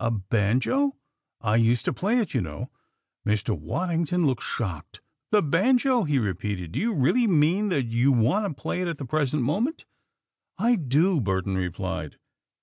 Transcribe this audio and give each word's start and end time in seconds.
A 0.00 0.10
banjo! 0.10 0.96
I 1.42 1.56
used 1.56 1.84
to 1.84 1.92
play 1.92 2.16
it, 2.18 2.32
you 2.32 2.40
know." 2.40 2.70
Mr. 3.26 3.50
Waddington 3.54 4.26
looked 4.26 4.42
shocked. 4.42 5.02
"The 5.32 5.42
banjo!" 5.42 6.04
he 6.04 6.18
repeated. 6.18 6.72
"Do 6.72 6.80
you 6.80 6.94
really 6.94 7.26
mean 7.26 7.68
that 7.68 7.84
you 7.84 8.10
want 8.10 8.46
to 8.46 8.54
play 8.58 8.80
it 8.80 8.88
at 8.88 8.96
the 8.96 9.04
present 9.04 9.42
moment?" 9.42 9.84
"I 10.56 10.76
do," 10.76 11.20
Burton 11.20 11.58
replied. 11.58 12.16